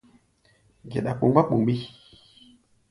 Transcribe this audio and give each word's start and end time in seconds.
Geɗa 0.91 1.11
kpomgbá 1.17 1.41
kpomgbí. 1.47 1.75